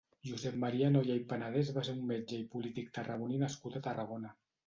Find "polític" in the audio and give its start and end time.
2.55-2.89